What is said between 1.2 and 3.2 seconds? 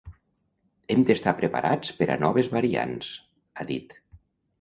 preparats per a noves variants”,